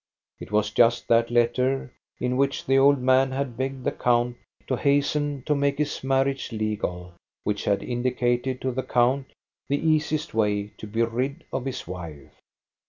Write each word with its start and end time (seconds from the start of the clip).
It 0.39 0.51
was 0.51 0.71
just 0.71 1.07
that 1.09 1.29
letter 1.29 1.93
m 2.19 2.35
which 2.35 2.65
the 2.65 2.75
old 2.79 2.99
man 2.99 3.29
had 3.29 3.55
begged 3.55 3.83
the 3.83 3.91
count 3.91 4.35
to 4.65 4.75
hasten 4.75 5.43
to 5.43 5.53
make 5.53 5.77
his 5.77 6.03
marriage 6.03 6.51
legal, 6.51 7.13
which 7.43 7.65
had 7.65 7.83
indicated 7.83 8.61
to 8.61 8.71
the 8.71 8.81
count 8.81 9.27
the 9.69 9.77
easiest 9.77 10.33
way 10.33 10.71
to 10.79 10.87
be 10.87 11.03
rid 11.03 11.43
of 11.53 11.65
his 11.65 11.87
wife. 11.87 12.33